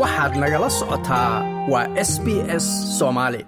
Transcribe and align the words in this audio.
waxaad 0.00 0.32
nagala 0.42 0.68
socotaa 0.78 1.32
waa 1.72 1.86
s 2.10 2.12
b 2.24 2.26
s 2.62 2.66
soomaali 2.98 3.40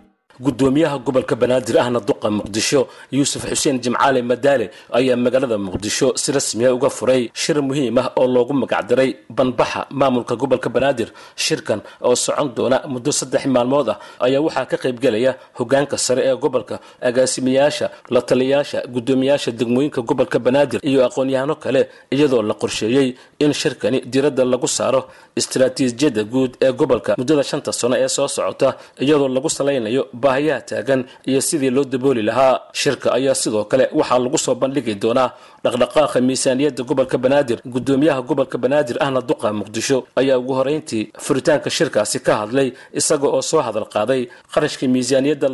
gudoomiyaha 0.44 0.98
gobolka 1.06 1.34
banaadir 1.42 1.76
ahna 1.82 2.00
duqa 2.08 2.28
muqdisho 2.38 2.80
yuusuf 3.16 3.42
xuseen 3.50 3.76
jimcaale 3.84 4.20
madaale 4.30 4.66
ayaa 4.98 5.16
magaalada 5.24 5.56
muqdisho 5.66 6.08
si 6.22 6.28
rasmiya 6.36 6.74
uga 6.76 6.90
furay 6.96 7.22
shir 7.42 7.58
muhiim 7.68 7.98
ah 8.02 8.08
oo 8.20 8.26
loogu 8.34 8.52
magacdaray 8.62 9.10
banbaxa 9.36 9.80
maamulka 9.90 10.34
gobolka 10.42 10.68
banaadir. 10.74 11.08
Shirkan 11.44 11.80
oo 12.06 12.14
socon 12.24 12.48
doona 12.56 12.78
muddo 12.92 13.10
saddex 13.18 13.42
maalmood 13.54 13.88
ah 13.92 13.98
ayaa 14.26 14.40
waxaa 14.46 14.66
ka 14.70 14.76
qaybgelaya 14.82 15.32
hogaanka 15.58 15.96
sare 16.06 16.20
ee 16.28 16.36
gobolka 16.44 16.74
agaasimayaasha 17.08 17.86
la 18.14 18.20
taliyayaasha 18.28 18.78
gudoomiyaasha 18.94 19.50
degmooyinka 19.58 20.00
gobolka 20.08 20.38
banaadir 20.46 20.80
iyo 20.90 21.00
aqoon-yahano 21.08 21.54
kale 21.64 21.80
iyadoo 22.14 22.42
la 22.42 22.54
qorsheeyey 22.62 23.08
in 23.44 23.52
shirkani 23.60 23.98
diradda 24.12 24.44
lagu 24.52 24.68
saaro 24.78 25.00
istaraatiijiyadda 25.40 26.22
guud 26.32 26.52
ee 26.66 26.72
gobolka 26.80 27.10
muddada 27.20 27.42
shanta 27.50 27.70
sano 27.80 27.96
ee 28.04 28.08
soo 28.16 28.28
socota 28.36 28.68
iyadoo 29.04 29.28
lagu 29.36 29.48
salaynayo 29.58 30.02
baahiyaha 30.22 30.60
taagan 30.70 31.00
iyo 31.30 31.40
sidii 31.48 31.70
loo 31.76 31.84
dabooli 31.92 32.22
lahaa. 32.28 32.54
Shirka 32.82 33.08
ayaa 33.18 33.34
sidoo 33.42 33.64
kale 33.70 33.84
waxaa 33.98 34.18
lagu 34.24 34.38
soo 34.44 34.54
bandhigi 34.62 34.94
doonaa 35.02 35.28
dhaqdhaqaaqa 35.64 36.18
miisaaniyadda 36.28 36.82
gobolka 36.90 37.16
banaadir 37.24 37.58
gudoomiyaha 37.74 38.20
gobolka 38.28 38.56
banaadir 38.64 38.96
ahna 39.04 39.20
duqa 39.28 39.48
muqdisho. 39.60 39.98
Ayaa 40.20 40.38
ugu 40.42 40.52
horeyntii 40.58 41.04
furitaanka 41.24 41.68
shirkaasi 41.76 42.18
ka 42.26 42.32
hadlay 42.40 42.68
isaga 43.00 43.28
oo 43.36 43.42
soo 43.50 43.60
hadal 43.66 43.86
qaaday 43.94 44.22
qarashka 44.54 44.84
miisaaniyadda 44.94 45.46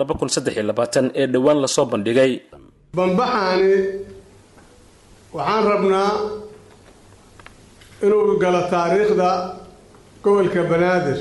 ee 1.20 1.26
dhowaan 1.34 1.58
la 1.64 1.68
soo 1.76 1.84
bandhigay. 1.92 2.32
Banbaxaani 2.98 3.74
waxaan 5.36 5.64
rabnaa 5.72 6.10
inuu 8.02 8.38
galo 8.42 8.62
taariikhda 8.70 9.30
gobolka 10.22 10.62
banaadir. 10.70 11.18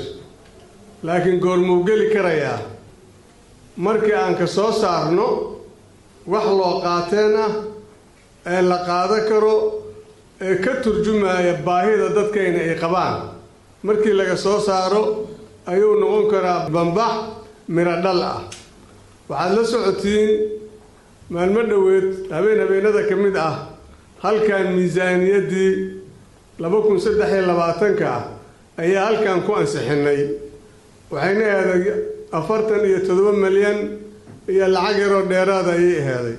Laakiin 1.02 1.38
goormuu 1.40 1.84
geli 1.84 2.06
karayaa? 2.14 2.58
Markii 3.76 4.12
aan 4.14 4.34
ka 4.36 4.46
soo 4.46 4.72
saarno 4.72 5.26
wax 6.26 6.46
loo 6.58 6.80
qaateen 6.84 7.36
ah 7.44 7.52
ee 8.46 8.62
la 8.62 8.78
qaado 8.86 9.16
karo 9.28 9.54
ee 10.40 10.56
ka 10.64 10.72
turjumaya 10.82 11.54
baahida 11.66 12.08
dadkayna 12.16 12.58
ay 12.68 12.74
qabaan. 12.82 13.14
Markii 13.82 14.12
laga 14.12 14.36
soo 14.36 14.60
saaro 14.60 15.02
ayuu 15.66 15.94
noqon 16.00 16.30
karaa 16.30 16.68
bambax 16.70 17.14
miro 17.68 17.96
dhal 18.04 18.22
ah. 18.22 18.40
Waxaad 19.28 19.52
la 19.56 19.62
socotiin 19.64 20.30
maalmo 21.30 21.62
dhoweed 21.70 22.30
habeen 22.30 22.60
habeenada 22.60 23.02
ka 23.08 23.16
mid 23.16 23.36
ah 23.36 23.54
halkan 24.22 24.66
miisaaniyaddii 24.76 25.72
laba 26.58 26.78
kun 26.82 26.98
saddex 27.00 27.30
iyo 27.32 27.46
labaatanka 27.50 28.06
ah 28.16 28.24
ayaa 28.82 29.04
halkan 29.06 29.42
ku 29.46 29.52
ansixinnay. 29.60 30.20
Waxayna 31.10 31.44
eeday 31.44 31.82
afartan 32.32 32.82
iyo 32.88 32.98
toddoba 33.06 33.32
milyan 33.44 33.78
iyo 34.48 34.66
lacag 34.74 34.98
yaroo 35.02 35.22
dheeraada 35.30 35.72
ayay 35.76 35.96
aheeday 36.02 36.36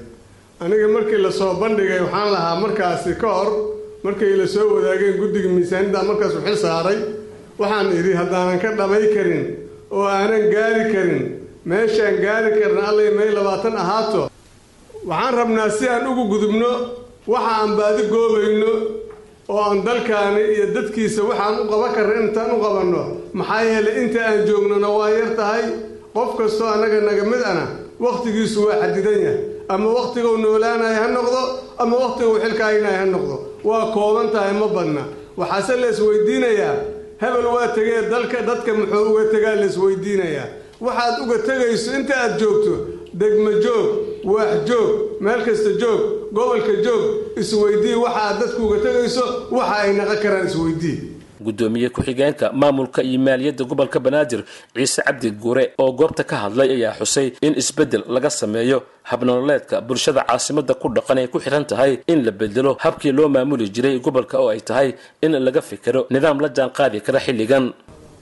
aniga 0.64 0.88
markii 0.96 1.20
la 1.26 1.32
soo 1.32 1.54
bandhigay 1.62 2.00
waxaan 2.06 2.30
lahaa 2.36 2.56
markaasi 2.64 3.12
ka 3.22 3.30
hor 3.38 3.50
markay 4.06 4.34
la 4.40 4.48
soo 4.48 4.66
wadaageen 4.76 5.16
guddiga 5.22 5.50
miisaaniyadda 5.56 6.00
markaas 6.10 6.34
u 6.38 6.42
xil 6.46 6.58
saaray 6.66 7.00
waxaan 7.60 7.88
idhi 8.00 8.12
haddaanan 8.20 8.60
ka 8.64 8.70
dhamay 8.80 9.06
karin 9.16 9.42
oo 9.92 10.06
aanan 10.16 10.44
gaari 10.54 10.84
karin 10.94 11.22
meeshaan 11.70 12.16
gaari 12.26 12.50
karin 12.60 12.78
allay 12.90 13.10
may 13.18 13.30
labaatan 13.38 13.76
ahaato. 13.84 14.22
Waxaan 15.10 15.34
rabnaa 15.40 15.70
si 15.78 15.86
aan 15.94 16.08
ugu 16.12 16.24
gudubno 16.34 16.72
waxa 17.34 17.52
aan 17.62 17.72
baadi 17.80 18.04
goobayno 18.14 18.72
oo 19.50 19.60
aan 19.62 19.84
dalkaani 19.86 20.42
iyo 20.56 20.66
dadkiisa 20.76 21.22
waxaan 21.30 21.60
u 21.62 21.66
qaban 21.72 21.94
karna 21.96 22.16
intaan 22.22 22.52
u 22.56 22.60
qabanno. 22.64 23.02
Maxaa 23.34 23.62
yeelay 23.64 23.96
inta 24.04 24.20
aan 24.26 24.46
joognona 24.48 24.90
waa 24.98 25.10
yar 25.10 25.36
tahay. 25.36 25.64
Qof 26.16 26.38
kastoo 26.38 26.68
annaga 26.68 27.02
naga 27.02 27.24
mid 27.32 27.42
ana 27.52 27.66
wakhtigiisu 28.00 28.60
waa 28.68 28.78
xadidan 28.82 29.20
yahay. 29.26 29.40
Ama 29.70 29.90
wakhtiguu 29.98 30.38
noolaanaya 30.38 31.00
ha 31.02 31.08
noqdo 31.08 31.42
ama 31.78 31.96
wakhtiguu 32.04 32.40
xilkaayinaya 32.44 32.98
ha 33.02 33.06
noqdo. 33.06 33.36
Waa 33.64 33.92
kooban 33.94 34.30
tahay 34.32 34.54
ma 34.54 34.68
badna. 34.68 35.04
Waxaase 35.38 35.76
la 35.82 35.88
isweydiinayaa 35.90 36.76
hebel 37.22 37.46
waa 37.56 37.68
tegee 37.76 38.02
dalka 38.12 38.42
dadka 38.42 38.74
muxuu 38.74 39.06
uga 39.12 39.24
tegaa 39.34 39.56
la 39.56 39.66
isweydiinayaa 39.66 40.48
waxaad 40.82 41.16
uga 41.24 41.38
tegayso 41.48 41.92
inta 42.00 42.14
aad 42.24 42.40
joogto 42.40 42.74
degmo 43.14 43.52
joog 43.64 43.88
waax 44.24 44.54
joog 44.70 44.90
meel 45.22 45.42
kasta 45.46 45.70
joog 45.82 46.02
gobolka 46.34 46.74
joog 46.86 47.04
isweydii 47.42 47.96
waxa 48.04 48.22
aad 48.28 48.38
dadku 48.42 48.62
uga 48.68 48.78
tegayso 48.86 49.24
waxa 49.58 49.76
ay 49.84 49.92
naqon 49.98 50.18
karaan 50.24 50.48
isweydii. 50.50 50.98
Gudoomiye 51.46 51.90
ku-xigeenka 51.90 52.52
maamulka 52.62 53.04
iyo 53.04 53.20
maaliyadda 53.20 53.64
gobolka 53.70 54.00
banaadir 54.00 54.42
ciise 54.76 55.02
cabdi 55.06 55.30
guure 55.32 55.64
oo 55.78 55.92
goobta 55.92 56.24
ka 56.24 56.36
hadlay 56.44 56.70
ayaa 56.76 56.94
xusay 57.00 57.28
in 57.42 57.54
isbeddel 57.62 58.04
laga 58.08 58.30
sameeyo 58.30 58.78
habnololeedka 59.04 59.82
bulshada 59.82 60.24
caasimada 60.28 60.74
ku 60.74 60.88
dhaqan 60.96 61.18
ay 61.22 61.28
ku 61.28 61.40
xihan 61.44 61.66
tahay 61.66 62.00
in 62.08 62.24
la 62.26 62.32
bedelo 62.32 62.78
habkii 62.80 63.12
loo 63.12 63.28
maamuli 63.30 63.70
jiray 63.70 64.00
gobolka 64.00 64.40
oo 64.40 64.50
ay 64.50 64.62
tahay 64.62 64.94
in 65.22 65.32
laga 65.46 65.62
fikiro 65.62 66.08
nidaam 66.10 66.40
la 66.40 66.50
jaan 66.50 66.70
qaadi 66.78 67.02
kara 67.02 67.20
xilligan. 67.20 67.74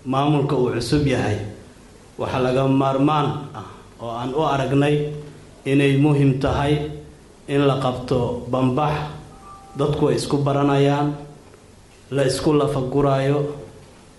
Maamulka 0.05 0.55
uu 0.55 0.71
cusub 0.75 1.05
yahay 1.07 1.37
waxaa 2.17 2.41
laga 2.41 2.67
maarmaan 2.67 3.27
ah 3.59 3.65
oo 4.01 4.09
aan 4.19 4.33
u 4.33 4.41
aragnay 4.53 4.95
inay 5.65 5.93
muhiim 6.01 6.39
tahay 6.41 6.73
in 7.47 7.61
la 7.67 7.79
qabto 7.81 8.45
bambax 8.51 8.93
dadku 9.77 10.07
ay 10.09 10.15
isku 10.15 10.37
baranayaan 10.37 11.15
la 12.11 12.23
isku 12.27 12.53
lafaguraayo 12.53 13.39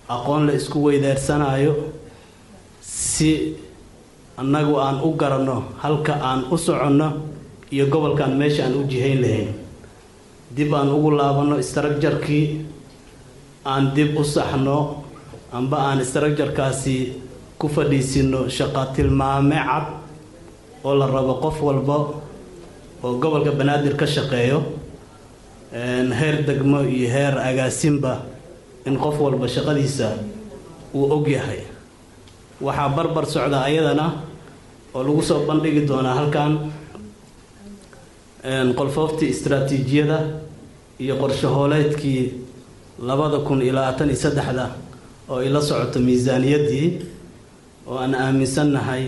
aqoon 0.08 0.46
la 0.46 0.52
isku 0.52 0.78
weydaarsanayo 0.84 1.74
si 2.80 3.56
annagu 4.36 4.76
aan 4.80 5.00
u 5.04 5.12
garanno 5.16 5.64
halka 5.82 6.14
aan 6.20 6.44
u 6.50 6.56
soconno 6.56 7.08
iyo 7.72 7.86
gobolkan 7.86 8.36
meesha 8.36 8.64
aan 8.64 8.74
u 8.74 8.84
jihayn 8.84 9.20
lahayn. 9.20 9.50
Dib 10.52 10.74
aan 10.74 10.88
ugu 10.92 11.10
laabanno 11.16 11.56
istraakjarkii 11.58 12.44
aan 13.64 13.94
dib 13.94 14.16
u 14.18 14.24
saxno 14.24 15.04
amba 15.52 15.76
aan 15.88 16.00
istraakjarkaasi 16.00 16.96
ku 17.58 17.68
fadhiisino 17.68 18.48
shaqa 18.48 18.92
tilmaame 18.94 19.56
cad 19.56 19.86
oo 20.84 20.94
la 20.94 21.06
rabo 21.06 21.34
qof 21.40 21.62
walba 21.62 21.96
oo 23.04 23.12
gobolka 23.22 23.50
banaadir 23.52 23.94
ka 23.96 24.06
shaqeeyo 24.06 24.58
heer 26.18 26.36
degmo 26.46 26.80
iyo 26.96 27.08
heer 27.14 27.34
agaasinba 27.38 28.22
in 28.86 28.96
qof 28.98 29.16
walba 29.20 29.46
shaqadiisa 29.48 30.08
uu 30.94 31.06
og 31.14 31.26
yahay. 31.28 31.60
Waxaa 32.60 32.88
barbar 32.96 33.26
socda 33.26 33.58
ayadana 33.68 34.06
oo 34.94 35.02
lagu 35.02 35.22
soo 35.22 35.46
bandhigi 35.48 35.86
doonaa 35.88 36.14
halkan 36.18 36.52
qolfooftii 38.76 39.28
istraatiijiyada 39.34 40.18
iyo 40.98 41.16
qorshahooleedkii 41.16 42.32
labada 43.08 43.38
kun 43.46 43.62
iyo 43.62 43.72
labaatan 43.72 44.08
iyo 44.10 44.16
saddexda 44.18 44.66
oo 45.30 45.38
ay 45.38 45.48
la 45.48 45.60
socoto 45.62 45.98
miisaaniyaddii 46.00 46.88
oo 47.86 47.96
aan 47.98 48.14
aaminsannahay 48.14 49.04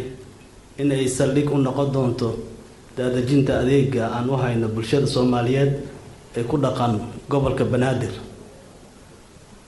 in 0.78 0.92
ay 0.92 1.08
saldhig 1.08 1.50
u 1.52 1.58
noqon 1.58 1.92
doonto 1.92 2.28
daadejinta 2.96 3.52
adeega 3.60 4.04
aan 4.16 4.28
u 4.30 4.36
hayno 4.42 4.68
bulshada 4.68 5.06
soomaaliyeed 5.06 5.72
ee 6.36 6.42
ku 6.44 6.56
dhaqan 6.58 7.00
gobolka 7.30 7.64
banaadir. 7.64 8.12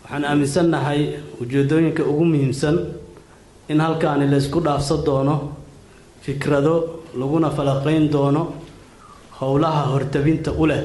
Waxaan 0.04 0.24
aaminsannahay 0.24 1.00
ujeedooyinka 1.42 2.02
ugu 2.04 2.24
muhiimsan 2.24 2.76
in 3.68 3.80
halkaani 3.80 4.26
la 4.30 4.36
ysku 4.36 4.60
dhaafsan 4.60 5.04
doono 5.06 5.36
fikrado 6.22 6.74
laguna 7.18 7.50
falaqayn 7.50 8.08
doono 8.12 8.42
howlaha 9.40 9.82
hortabinta 9.92 10.50
u 10.52 10.66
leh 10.66 10.82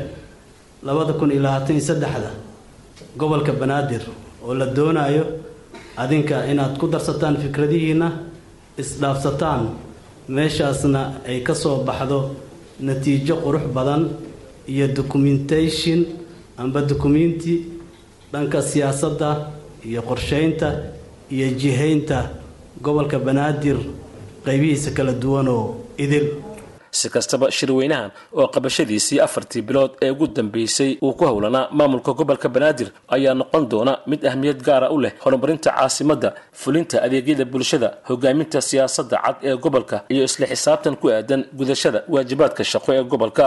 labada 0.83 1.13
kun 1.13 1.31
iyo 1.31 1.41
labaatan 1.41 1.75
iyo 1.77 1.85
saddexda 1.85 2.31
gobolka 3.17 3.51
banaadir 3.53 4.01
oo 4.45 4.53
la 4.53 4.65
doonayo 4.65 5.23
adinka 5.97 6.45
inaad 6.51 6.77
ku 6.79 6.87
darsataan 6.87 7.37
fikradihiina 7.37 8.07
isdhaafsataan 8.77 9.61
meeshaasna 10.29 11.21
ay 11.27 11.41
ka 11.43 11.53
soo 11.55 11.83
baxdo 11.83 12.35
natiijo 12.79 13.35
qurux 13.43 13.65
badan 13.73 14.09
iyo 14.67 14.87
documentation 14.87 16.05
amba 16.57 16.81
documenti 16.81 17.65
dhanka 18.31 18.61
siyaasadda 18.61 19.51
iyo 19.85 20.01
qorsheynta 20.01 20.69
iyo 21.31 21.47
jihaynta 21.59 22.29
gobolka 22.81 23.19
banaadir 23.19 23.77
qaybihiisa 24.45 24.91
kala 24.91 25.13
duwan 25.13 25.47
oo 25.47 25.75
idil 25.97 26.27
si 26.99 27.07
kastaba 27.15 27.47
shirweynahan 27.57 28.11
oo 28.39 28.47
qabashadiisii 28.55 29.19
afartii 29.27 29.61
bilood 29.67 29.91
ee 30.05 30.09
ugu 30.13 30.27
dambeysay 30.27 30.91
uu 31.05 31.13
ku 31.19 31.23
howlanaa 31.29 31.67
maamulka 31.77 32.11
gobolka 32.19 32.47
banaadir 32.55 32.89
ayaa 33.15 33.33
noqon 33.41 33.63
doona 33.71 33.93
mid 34.11 34.21
ahmiyad 34.29 34.59
gaara 34.67 34.87
u 34.95 34.97
leh 35.03 35.13
horumarinta 35.23 35.69
caasimadda 35.77 36.29
fulinta 36.61 36.97
adeegyada 37.05 37.45
bulshada 37.53 37.89
hogaaminta 38.09 38.59
siyaasadda 38.69 39.17
cad 39.25 39.35
ee 39.49 39.55
gobolka 39.65 39.97
iyo 40.13 40.23
isla 40.29 40.45
xisaabtan 40.53 40.95
ku 41.01 41.05
aadan 41.15 41.41
gudashada 41.59 41.99
waajibaadka 42.13 42.63
shaqo 42.71 42.89
ee 42.97 43.03
gobolka. 43.13 43.45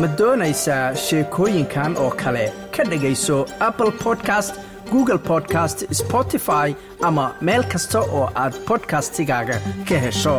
Ma 0.00 0.06
doonaysaa 0.18 0.86
sheekooyinkan 1.06 1.92
oo 2.04 2.10
kale 2.22 2.44
ka 2.78 2.84
dhegayso 2.92 3.36
apple 3.68 3.92
podcast 4.04 4.54
google 4.92 5.20
podcast 5.30 5.84
spotify 6.02 6.66
ama 7.10 7.26
meel 7.48 7.64
kasta 7.74 8.00
oo 8.18 8.24
aad 8.44 8.54
podcastigaaga 8.70 9.56
ka 9.88 9.96
hesho 10.06 10.36